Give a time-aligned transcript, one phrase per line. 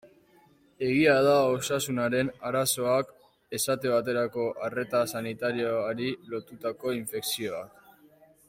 [0.85, 3.13] Egia da osasun arazoak,
[3.59, 7.99] esate baterako arreta sanitarioari lotutako infekzioak.